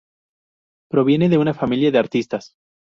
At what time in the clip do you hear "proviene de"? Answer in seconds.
0.89-1.37